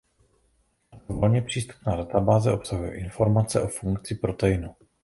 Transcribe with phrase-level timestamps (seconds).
[0.91, 4.75] Tato volně přístupná databáze obsahuje informace o funkci proteinu.